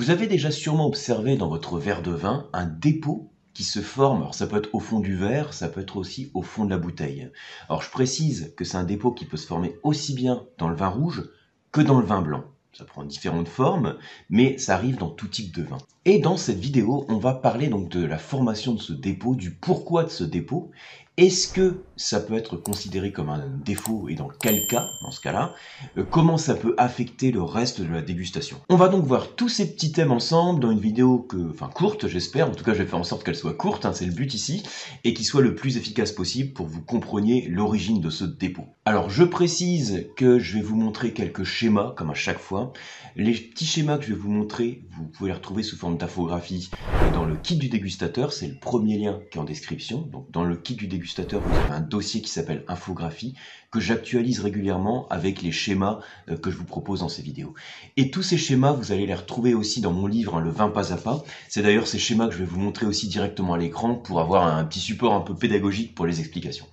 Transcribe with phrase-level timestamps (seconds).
[0.00, 4.22] Vous avez déjà sûrement observé dans votre verre de vin un dépôt qui se forme.
[4.22, 6.70] Alors ça peut être au fond du verre, ça peut être aussi au fond de
[6.70, 7.30] la bouteille.
[7.68, 10.74] Alors je précise que c'est un dépôt qui peut se former aussi bien dans le
[10.74, 11.28] vin rouge
[11.70, 12.44] que dans le vin blanc.
[12.72, 13.98] Ça prend différentes formes,
[14.30, 15.76] mais ça arrive dans tout type de vin.
[16.06, 19.50] Et dans cette vidéo, on va parler donc de la formation de ce dépôt, du
[19.50, 20.70] pourquoi de ce dépôt.
[21.16, 25.20] Est-ce que ça peut être considéré comme un défaut et dans quel cas, dans ce
[25.20, 25.54] cas-là
[25.98, 28.58] euh, Comment ça peut affecter le reste de la dégustation?
[28.70, 32.06] On va donc voir tous ces petits thèmes ensemble dans une vidéo que, enfin courte
[32.06, 34.12] j'espère, en tout cas je vais faire en sorte qu'elle soit courte, hein, c'est le
[34.12, 34.62] but ici,
[35.04, 38.68] et qui soit le plus efficace possible pour que vous compreniez l'origine de ce dépôt.
[38.86, 42.72] Alors je précise que je vais vous montrer quelques schémas, comme à chaque fois.
[43.16, 46.70] Les petits schémas que je vais vous montrer, vous pouvez les retrouver sous forme d'infographie
[47.12, 50.00] dans le kit du dégustateur, c'est le premier lien qui est en description.
[50.00, 50.99] Donc dans le kit du dégustateur,
[51.38, 53.34] vous avez un dossier qui s'appelle infographie
[53.70, 57.54] que j'actualise régulièrement avec les schémas euh, que je vous propose dans ces vidéos.
[57.96, 60.68] Et tous ces schémas, vous allez les retrouver aussi dans mon livre, hein, le vin
[60.68, 61.22] pas à pas.
[61.48, 64.46] C'est d'ailleurs ces schémas que je vais vous montrer aussi directement à l'écran pour avoir
[64.46, 66.66] un petit support un peu pédagogique pour les explications.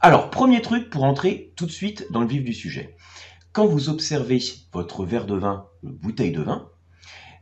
[0.00, 2.96] Alors, premier truc pour entrer tout de suite dans le vif du sujet.
[3.52, 4.40] Quand vous observez
[4.72, 6.68] votre verre de vin, bouteille de vin,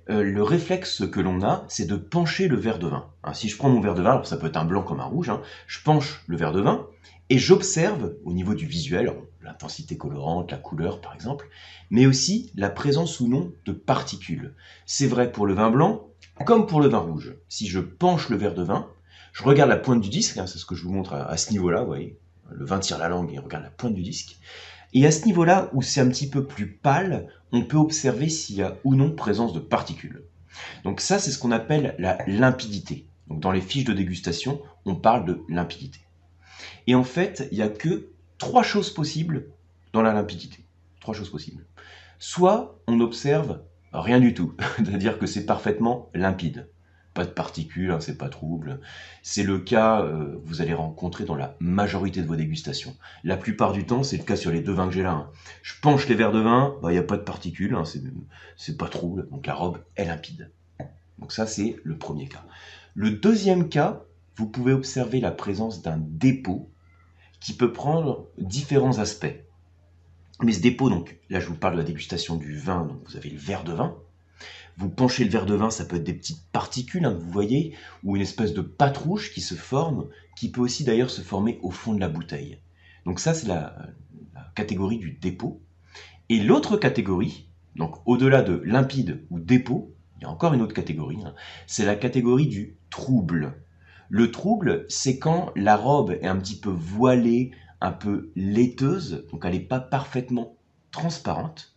[0.09, 3.11] euh, le réflexe que l'on a, c'est de pencher le verre de vin.
[3.25, 5.01] Hein, si je prends mon verre de vin, alors ça peut être un blanc comme
[5.01, 6.87] un rouge, hein, je penche le verre de vin
[7.29, 9.13] et j'observe au niveau du visuel,
[9.43, 11.49] l'intensité colorante, la couleur par exemple,
[11.91, 14.55] mais aussi la présence ou non de particules.
[14.85, 16.07] C'est vrai pour le vin blanc
[16.45, 17.35] comme pour le vin rouge.
[17.49, 18.89] Si je penche le verre de vin,
[19.33, 21.51] je regarde la pointe du disque, hein, c'est ce que je vous montre à, ce
[21.51, 22.19] niveau-là, vous voyez,
[22.51, 24.39] le vin tire la langue et regarde la pointe du disque.
[24.93, 28.57] Et à ce niveau-là, où c'est un petit peu plus pâle, on peut observer s'il
[28.57, 30.25] y a ou non présence de particules.
[30.85, 33.07] Donc ça, c'est ce qu'on appelle la limpidité.
[33.29, 36.01] Donc dans les fiches de dégustation, on parle de limpidité.
[36.87, 39.49] Et en fait, il n'y a que trois choses possibles
[39.93, 40.65] dans la limpidité.
[41.01, 41.67] Trois choses possibles.
[42.19, 43.61] Soit on observe
[43.93, 46.69] rien du tout, c'est-à-dire que c'est parfaitement limpide
[47.17, 48.79] pas de particules, hein, c'est pas trouble.
[49.23, 52.95] C'est le cas, euh, vous allez rencontrer dans la majorité de vos dégustations.
[53.25, 55.13] La plupart du temps, c'est le cas sur les deux vins que j'ai là.
[55.13, 55.31] Hein.
[55.63, 57.85] Je penche les verres de vin, il bah, n'y a pas de particules, hein,
[58.57, 60.53] c'est pas trouble, donc la robe est limpide.
[61.19, 62.45] Donc ça, c'est le premier cas.
[62.95, 64.03] Le deuxième cas,
[64.37, 66.71] vous pouvez observer la présence d'un dépôt
[67.41, 69.43] qui peut prendre différents aspects.
[70.43, 73.17] Mais ce dépôt, donc là je vous parle de la dégustation du vin, donc vous
[73.17, 73.97] avez le verre de vin,
[74.77, 77.75] vous penchez le verre de vin, ça peut être des petites particules, hein, vous voyez,
[78.05, 81.59] ou une espèce de pâte rouge qui se forme, qui peut aussi d'ailleurs se former
[81.63, 82.59] au fond de la bouteille.
[83.07, 83.75] Donc ça, c'est la,
[84.55, 85.61] catégorie du dépôt.
[86.29, 90.75] Et l'autre catégorie, donc au-delà de limpide ou dépôt, il y a encore une autre
[90.75, 91.35] catégorie, hein,
[91.67, 93.55] c'est la catégorie du trouble.
[94.09, 99.45] Le trouble, c'est quand la robe est un petit peu voilée, un peu laiteuse, donc
[99.45, 100.57] elle n'est pas parfaitement
[100.91, 101.76] transparente.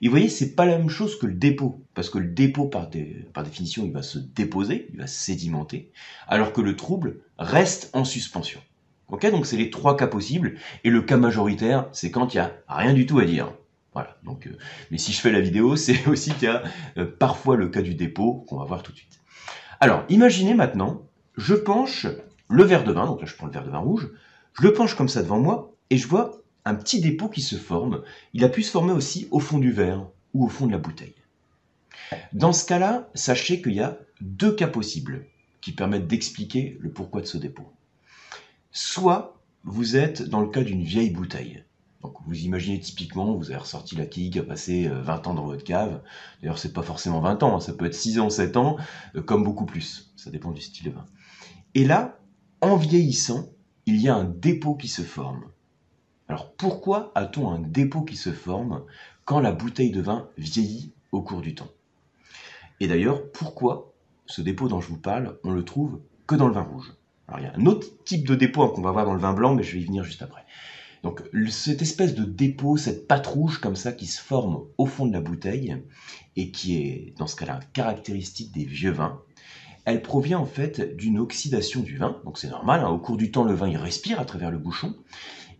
[0.00, 2.66] Et vous voyez, c'est pas la même chose que le dépôt, parce que le dépôt,
[2.66, 5.90] par, définition, il va se déposer, il va sédimenter,
[6.26, 8.60] alors que le trouble reste en suspension.
[9.08, 12.42] Ok, donc c'est les trois cas possibles, et le cas majoritaire, c'est quand il n'y
[12.42, 13.52] a rien du tout à dire.
[13.92, 14.56] Voilà, donc, euh,
[14.90, 16.62] mais si je fais la vidéo, c'est aussi qu'il y a
[16.96, 19.20] euh, parfois le cas du dépôt, qu'on va voir tout de suite.
[19.80, 21.02] Alors, imaginez maintenant,
[21.36, 22.06] je penche
[22.48, 24.10] le verre de vin, donc là je prends le verre de vin rouge,
[24.54, 27.56] je le penche comme ça devant moi, et je vois un petit dépôt qui se
[27.56, 28.02] forme.
[28.34, 30.78] Il a pu se former aussi au fond du verre ou au fond de la
[30.78, 31.14] bouteille.
[32.32, 35.26] Dans ce cas-là, sachez qu'il y a deux cas possibles
[35.60, 37.70] qui permettent d'expliquer le pourquoi de ce dépôt.
[38.72, 41.64] Soit vous êtes dans le cas d'une vieille bouteille.
[42.02, 45.44] Donc vous imaginez typiquement, vous avez ressorti la quille qui a passé 20 ans dans
[45.44, 46.00] votre cave.
[46.40, 47.60] D'ailleurs, c'est pas forcément 20 ans, hein.
[47.60, 48.78] ça peut être 6 ans, 7 ans,
[49.16, 50.12] euh, comme beaucoup plus.
[50.16, 51.04] Ça dépend du style de vin.
[51.74, 52.18] Et là,
[52.62, 53.50] en vieillissant,
[53.86, 55.44] il y a un dépôt qui se forme.
[56.30, 58.84] Alors pourquoi a-t-on un dépôt qui se forme
[59.24, 61.72] quand la bouteille de vin vieillit au cours du temps?
[62.78, 63.92] Et d'ailleurs, pourquoi
[64.26, 66.94] ce dépôt dont je vous parle, on le trouve que dans le vin rouge?
[67.26, 69.18] Alors il y a un autre type de dépôt hein, qu'on va voir dans le
[69.18, 70.44] vin blanc, mais je vais y venir juste après.
[71.02, 75.06] Donc cette espèce de dépôt, cette pâte rouge comme ça qui se forme au fond
[75.06, 75.82] de la bouteille
[76.36, 79.20] et qui est dans ce cas-là caractéristique des vieux vins,
[79.84, 82.20] elle provient en fait d'une oxydation du vin.
[82.24, 84.58] Donc c'est normal, hein, au cours du temps le vin il respire à travers le
[84.58, 84.94] bouchon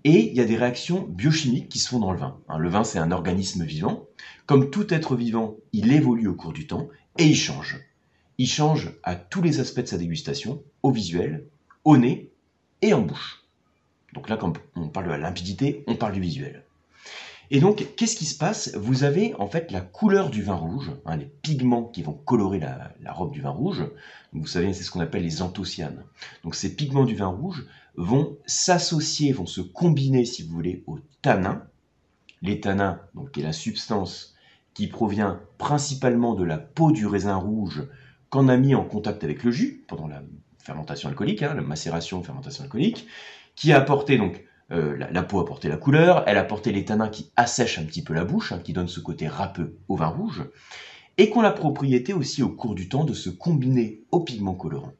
[0.04, 2.38] et il y a des réactions biochimiques qui se font dans le vin.
[2.48, 4.06] Hein, le vin, c'est un organisme vivant.
[4.46, 6.88] Comme tout être vivant, il évolue au cours du temps
[7.18, 7.80] et il change.
[8.38, 11.46] Il change à tous les aspects de sa dégustation, au visuel,
[11.84, 12.30] au nez
[12.82, 13.44] et en bouche.
[14.14, 16.64] Donc là, quand on parle de la limpidité, on parle du visuel.
[17.52, 18.74] Et donc, qu'est-ce qui se passe?
[18.76, 22.60] Vous avez en fait la couleur du vin rouge, hein, les pigments qui vont colorer
[22.60, 23.84] la, robe du vin rouge.
[24.32, 26.04] vous savez, c'est ce qu'on appelle les anthocyanes.
[26.44, 27.66] Donc ces pigments du vin rouge
[28.00, 31.64] vont s'associer, vont se combiner, si vous voulez, aux tanins.
[32.40, 34.34] Les tanins, donc, est la substance
[34.72, 37.86] qui provient principalement de la peau du raisin rouge
[38.30, 40.22] qu'on a mis en contact avec le jus pendant la
[40.64, 43.06] fermentation alcoolique, hein, la macération, fermentation alcoolique,
[43.54, 46.86] qui a apporté donc euh, la, peau a apporté la couleur, elle a apporté les
[46.86, 49.96] tanins qui assèchent un petit peu la bouche, hein, qui donnent ce côté râpeux au
[49.96, 50.44] vin rouge,
[51.18, 54.54] et qu'on a la propriété aussi au cours du temps de se combiner aux pigments
[54.54, 54.94] colorants.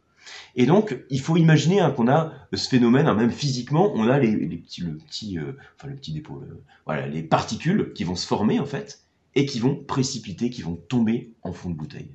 [0.57, 4.19] Et donc, il faut imaginer hein, qu'on a ce phénomène, hein, même physiquement, on a
[4.19, 9.05] les, petits, euh, le voilà, les particules qui vont se former en fait
[9.35, 12.11] et qui vont précipiter, qui vont tomber en fond de bouteille.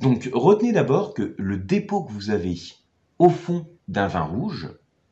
[0.00, 2.56] Donc, retenez d'abord que le dépôt que vous avez
[3.18, 4.68] au fond d'un vin rouge,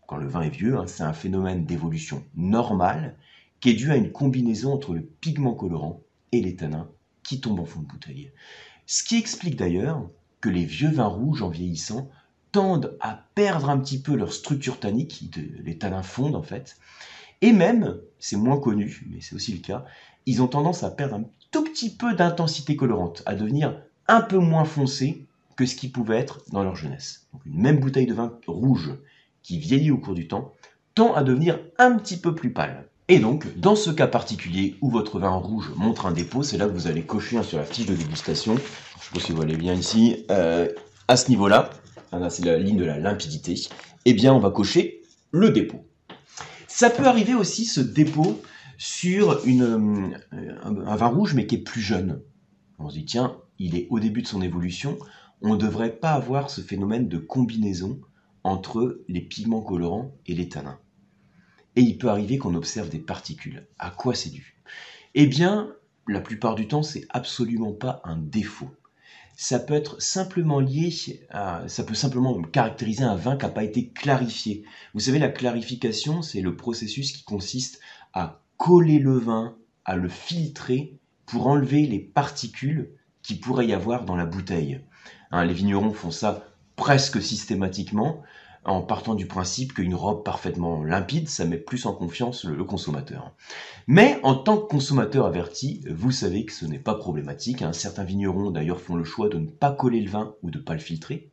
[0.09, 3.17] quand le vin est vieux, hein, c'est un phénomène d'évolution normal
[3.61, 6.03] qui est dû à une combinaison entre le pigment colorant
[6.33, 6.91] et les tanins
[7.23, 8.33] qui tombent en fond de bouteille.
[8.87, 10.09] Ce qui explique d'ailleurs
[10.41, 12.11] que les vieux vins rouges en vieillissant
[12.53, 15.25] tendent à perdre un petit peu leur structure tannique,
[15.63, 16.77] les tanins fondent en fait,
[17.43, 19.85] et même, c'est moins connu, mais c'est aussi le cas,
[20.27, 24.39] ils ont tendance à perdre un tout petit peu d'intensité colorante, à devenir un peu
[24.39, 25.27] moins foncés
[25.57, 27.27] que ce qu'ils pouvaient être dans leur jeunesse.
[27.33, 28.91] Donc une même bouteille de vin rouge
[29.43, 30.55] qui vieillit au cours du temps
[30.95, 32.90] tend à devenir un petit peu plus pâle.
[33.11, 36.67] Et donc, dans ce cas particulier où votre vin rouge montre un dépôt, c'est là
[36.67, 38.55] que vous allez cocher sur la fiche de dégustation.
[38.55, 38.65] Je ne
[39.01, 40.25] sais pas si vous voyez bien ici.
[40.31, 40.69] Euh,
[41.09, 41.71] à ce niveau-là,
[42.29, 43.61] c'est la ligne de la limpidité.
[44.05, 45.03] Eh bien, on va cocher
[45.33, 45.85] le dépôt.
[46.69, 48.41] Ça peut arriver aussi ce dépôt
[48.79, 50.11] sur euh,
[50.63, 52.23] un, vin rouge mais qui est plus jeune.
[52.79, 54.97] On se dit tiens, il est au début de son évolution,
[55.43, 58.01] on ne devrait pas avoir ce phénomène de combinaison
[58.45, 60.79] entre les pigments colorants et les tanins.
[61.81, 63.67] Et il peut arriver qu'on observe des particules.
[63.79, 64.61] À quoi c'est dû?
[65.15, 65.75] Eh bien,
[66.06, 68.71] la plupart du temps, c'est absolument pas un défaut
[69.43, 70.93] ça peut être simplement lié
[71.31, 74.65] à, ça peut simplement caractériser un vin qui n'a pas été clarifié.
[74.93, 77.81] Vous savez, la clarification, c'est le processus qui consiste
[78.12, 79.56] à coller le vin,
[79.87, 82.91] à le filtrer pour enlever les particules
[83.23, 84.82] qui pourrait y avoir dans la bouteille.
[85.31, 86.47] Hein, les vignerons font ça
[86.77, 88.23] presque systématiquement
[88.65, 93.33] en partant du principe qu'une robe parfaitement limpide, ça met plus en confiance le, consommateur.
[93.87, 97.62] Mais en tant que consommateur averti, vous savez que ce n'est pas problématique.
[97.62, 97.73] Hein.
[97.73, 100.62] Certains vignerons d'ailleurs font le choix de ne pas coller le vin ou de ne
[100.62, 101.31] pas le filtrer.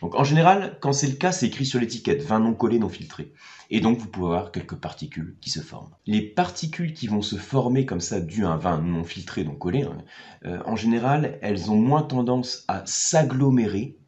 [0.00, 2.88] Donc en général, quand c'est le cas, c'est écrit sur l'étiquette vin non collé, non
[2.88, 3.32] filtré.
[3.68, 5.94] Et donc vous pouvez avoir quelques particules qui se forment.
[6.06, 9.54] Les particules qui vont se former comme ça dû à un vin non filtré, non
[9.54, 9.98] collé, hein,
[10.46, 13.99] euh, en général, elles ont moins tendance à s'agglomérer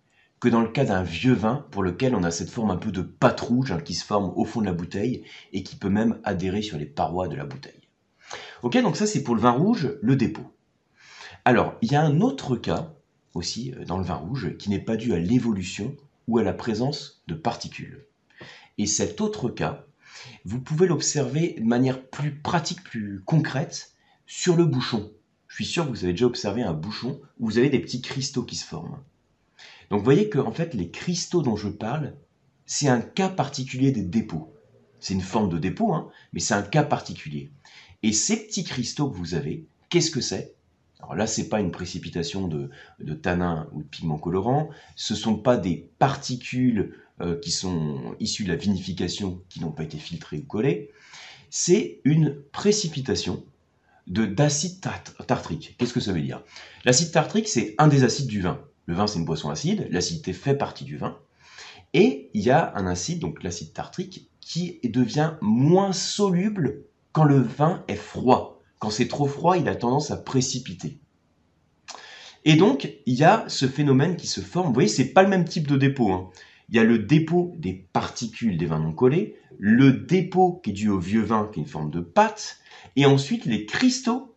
[0.43, 2.91] que dans le cas d'un vieux vin pour lequel on a cette forme un peu
[2.91, 5.23] de pâte rouge hein, qui se forme au fond de la bouteille
[5.53, 7.89] et qui peut même adhérer sur les parois de la bouteille.
[8.65, 10.53] Ok, donc ça c'est pour le vin rouge, le dépôt.
[11.44, 12.93] Alors, il y a un autre cas
[13.35, 15.94] aussi euh, dans le vin rouge qui n'est pas dû à l'évolution
[16.27, 18.05] ou à la présence de particules.
[18.79, 19.87] Et cet autre cas,
[20.44, 23.93] vous pouvez l'observer de manière plus pratique, plus concrète
[24.27, 25.12] sur le bouchon.
[25.47, 28.03] Je suis sûr que vous avez déjà observé un bouchon où vous avez des petits
[28.03, 28.99] cristaux qui se forment.
[29.93, 32.15] Donc vous voyez que fait les cristaux dont je parle,
[32.65, 34.50] c'est un cas particulier des dépôts.
[35.00, 37.50] C'est une forme de dépôt, hein, mais c'est un cas particulier.
[38.03, 40.55] Et ces petits cristaux que vous avez, qu'est-ce que c'est?
[40.99, 45.37] Alors là, c'est pas une précipitation de, de tanins ou de pigments colorants, ce sont
[45.37, 50.39] pas des particules euh, qui sont issues de la vinification qui n'ont pas été filtrées
[50.39, 50.91] ou collées,
[51.50, 53.44] c'est une précipitation
[54.06, 54.81] d'acide
[55.27, 55.75] tartrique.
[55.77, 56.43] Qu'est-ce que ça veut dire?
[56.87, 58.59] L'acide tartrique, c'est un des acides du vin.
[58.87, 61.19] Le vin, c'est une boisson acide, l'acidité fait partie du vin.
[61.94, 67.41] Et il y a un acide, donc l'acide tartrique, qui devient moins soluble quand le
[67.41, 68.60] vin est froid.
[68.79, 70.98] Quand c'est trop froid, il a tendance à précipiter.
[72.44, 74.69] Et donc, il y a ce phénomène qui se forme.
[74.69, 76.10] Vous voyez, c'est pas le même type de dépôt.
[76.10, 76.31] Hein.
[76.69, 80.72] Il y a le dépôt des particules des vins non collés, le dépôt qui est
[80.72, 82.58] dû au vieux vin, qui est une forme de pâte,
[82.96, 84.34] et ensuite les cristaux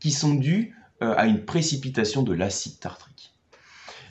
[0.00, 3.17] qui sont dus euh, à une précipitation de l'acide tartrique.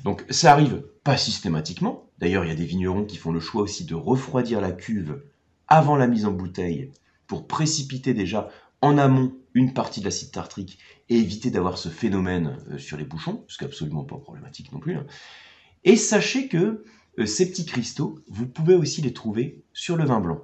[0.04, 2.10] Donc ça arrive pas systématiquement.
[2.20, 5.24] D'ailleurs, il y a des vignerons qui font le choix aussi de refroidir la cuve
[5.68, 6.92] avant la mise en bouteille
[7.28, 8.50] pour précipiter déjà
[8.82, 13.06] en amont une partie de l'acide tartrique et éviter d'avoir ce phénomène euh, sur les
[13.06, 14.96] bouchons, ce qui n'est absolument pas problématique non plus.
[14.96, 15.06] Hein.
[15.84, 16.84] Et sachez que
[17.20, 20.42] euh, ces petits cristaux, vous pouvez aussi les trouver sur le vin blanc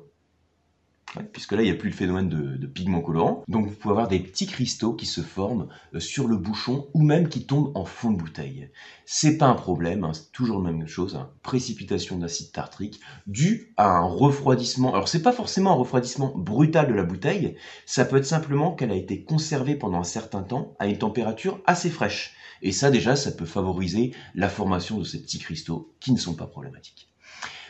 [1.32, 3.44] puisque là, il n'y a plus le phénomène de, pigment colorant.
[3.48, 7.04] Donc, vous pouvez avoir des petits cristaux qui se forment euh, sur le bouchon ou
[7.04, 8.70] même qui tombent en fond de bouteille.
[9.06, 11.30] C'est pas un problème, hein, c'est toujours la même chose, hein.
[11.44, 14.94] précipitation d'acide tartrique dû à un refroidissement.
[14.94, 18.92] Alors, c'est pas forcément un refroidissement brutal de la bouteille, ça peut être simplement qu'elle
[18.92, 22.36] a été conservée pendant un certain temps à une température assez fraîche.
[22.62, 26.34] Et ça, déjà, ça peut favoriser la formation de ces petits cristaux qui ne sont
[26.34, 27.10] pas problématiques.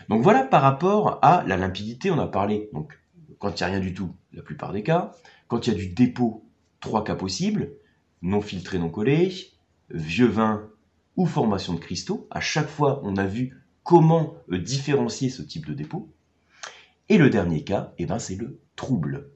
[0.10, 3.00] Donc voilà par rapport à la limpidité, on a parlé donc
[3.44, 5.12] quand il n'y a rien du tout, la plupart des cas.
[5.50, 6.46] Quand il y a du dépôt,
[6.80, 7.74] trois cas possibles.
[8.22, 9.34] non filtré, non collé,
[9.90, 10.70] vieux vin
[11.18, 12.26] ou formation de cristaux.
[12.32, 16.10] À chaque fois, on a vu comment euh, différencier ce type de dépôt.
[17.10, 19.30] Et le dernier cas, eh ben, c'est le trouble.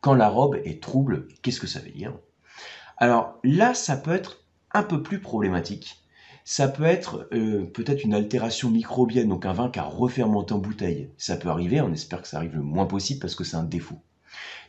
[0.00, 2.14] Quand la robe est trouble, qu'est-ce que ça veut dire?
[2.96, 6.02] Alors là, ça peut être un peu plus problématique.
[6.44, 10.58] Ça peut être euh, peut-être une altération microbienne, donc un vin qui a refermenté en
[10.58, 11.10] bouteille.
[11.16, 13.64] Ça peut arriver, on espère que ça arrive le moins possible parce que c'est un
[13.64, 14.02] défaut.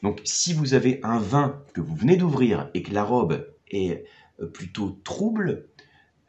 [0.04, 4.06] Donc si vous avez un vin que vous venez d'ouvrir et que la robe est
[4.42, 5.68] euh, plutôt trouble,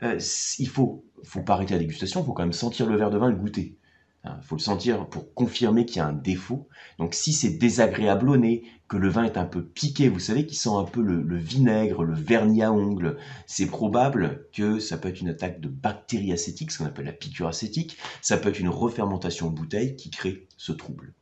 [0.03, 0.19] euh,
[0.59, 3.19] il faut, faut pas arrêter la dégustation, il faut quand même sentir le verre de
[3.19, 3.77] vin le goûter.
[4.25, 6.69] Il hein, faut le sentir pour confirmer qu'il y a un défaut.
[6.99, 10.47] Donc si c'est désagréable au nez, que le vin est un peu piqué, vous savez
[10.47, 15.09] qu'il sent un peu le, vinaigre, le vernis à ongles, c'est probable que ça peut
[15.09, 17.97] être une attaque de bactéries acétiques, ce qu'on appelle la piqûre acétique.
[18.21, 21.14] Ça peut être une refermentation en bouteille qui crée ce trouble.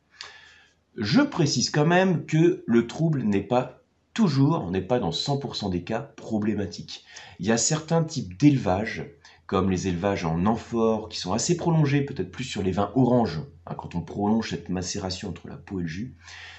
[0.97, 3.81] Je précise quand même que le trouble n'est pas
[4.13, 7.05] toujours, on n'est pas dans 100% des cas problématiques.
[7.39, 9.07] Il y a certains types d'élevage
[9.51, 13.41] comme les élevages en amphore, qui sont assez prolongés, peut-être plus sur les vins oranges,
[13.67, 16.15] hein, quand on prolonge cette macération entre la peau et le jus.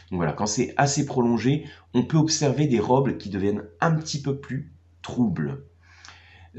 [0.09, 4.21] Donc voilà, quand c'est assez prolongé, on peut observer des robes qui deviennent un petit
[4.21, 5.63] peu plus troubles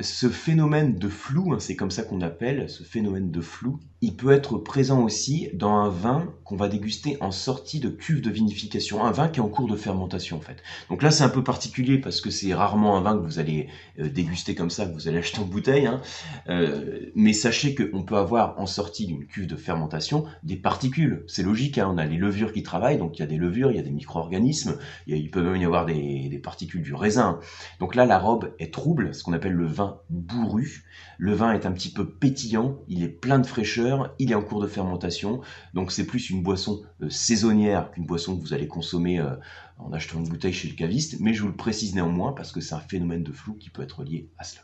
[0.00, 4.16] ce phénomène de flou, hein, c'est comme ça qu'on appelle ce phénomène de flou, il
[4.16, 8.30] peut être présent aussi dans un vin qu'on va déguster en sortie de cuve de
[8.30, 10.56] vinification, un vin qui est en cours de fermentation en fait.
[10.90, 13.68] Donc là c'est un peu particulier parce que c'est rarement un vin que vous allez
[14.00, 16.00] euh, déguster comme ça, que vous allez acheter en bouteille, hein.
[16.48, 21.24] euh, mais sachez qu'on peut avoir en sortie d'une cuve de fermentation des particules.
[21.28, 23.70] C'est logique, hein, on a les levures qui travaillent, donc il y a des levures,
[23.70, 27.38] il y a des micro-organismes, il, peut même y avoir des, des particules du raisin.
[27.78, 30.84] Donc là la robe est trouble, ce qu'on appelle le vin bourru.
[31.18, 34.42] Le vin est un petit peu pétillant, il est plein de fraîcheur, il est en
[34.42, 35.40] cours de fermentation,
[35.74, 39.34] donc c'est plus une boisson euh, saisonnière qu'une boisson que vous allez consommer euh,
[39.78, 42.60] en achetant une bouteille chez le caviste, mais je vous le précise néanmoins parce que
[42.60, 44.62] c'est un phénomène de flou qui peut être lié à cela.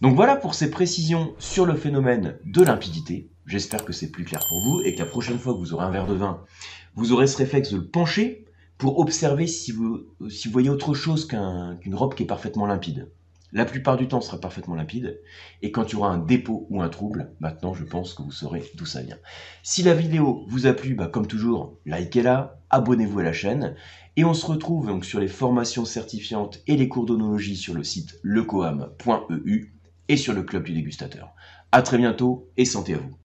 [0.00, 3.28] Donc voilà pour ces précisions sur le phénomène de limpidité.
[3.46, 5.84] J'espère que c'est plus clair pour vous et que la prochaine fois que vous aurez
[5.84, 6.42] un verre de vin,
[6.94, 8.46] vous aurez ce réflexe de le pencher
[8.78, 13.10] pour observer si vous, si vous voyez autre chose qu'une robe qui est parfaitement limpide.
[13.52, 15.20] La plupart du temps, sera parfaitement limpide.
[15.62, 18.30] Et quand il y aura un dépôt ou un trouble, maintenant, je pense que vous
[18.30, 19.18] saurez d'où ça vient.
[19.62, 23.74] Si la vidéo vous a plu, bah, comme toujours, likez-la, abonnez-vous à la chaîne.
[24.16, 27.84] Et on se retrouve donc sur les formations certifiantes et les cours d'onologie sur le
[27.84, 29.74] site lecoam.eu
[30.08, 31.34] et sur le club du dégustateur.
[31.72, 33.16] À très bientôt et santé à vous.